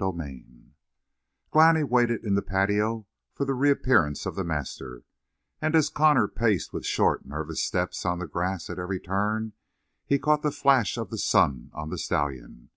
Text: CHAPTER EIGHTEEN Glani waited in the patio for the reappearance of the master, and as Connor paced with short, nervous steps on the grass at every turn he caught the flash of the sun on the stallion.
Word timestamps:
CHAPTER 0.00 0.22
EIGHTEEN 0.22 0.72
Glani 1.50 1.82
waited 1.82 2.24
in 2.24 2.34
the 2.34 2.40
patio 2.40 3.06
for 3.34 3.44
the 3.44 3.52
reappearance 3.52 4.24
of 4.24 4.34
the 4.34 4.42
master, 4.44 5.02
and 5.60 5.76
as 5.76 5.90
Connor 5.90 6.26
paced 6.26 6.72
with 6.72 6.86
short, 6.86 7.26
nervous 7.26 7.62
steps 7.62 8.06
on 8.06 8.18
the 8.18 8.26
grass 8.26 8.70
at 8.70 8.78
every 8.78 8.98
turn 8.98 9.52
he 10.06 10.18
caught 10.18 10.40
the 10.40 10.50
flash 10.50 10.96
of 10.96 11.10
the 11.10 11.18
sun 11.18 11.70
on 11.74 11.90
the 11.90 11.98
stallion. 11.98 12.70